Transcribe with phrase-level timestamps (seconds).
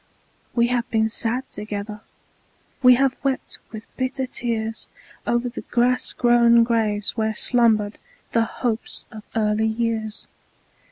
[0.55, 2.01] We have been sad together;
[2.81, 4.87] We have wept with bitter tears
[5.27, 7.99] O'er the grass grown graves where slumbered
[8.31, 10.25] The hopes of early years.